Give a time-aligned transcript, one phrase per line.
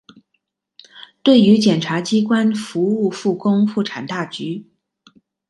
[1.21, 4.65] 对于检察机关服务复工复产大局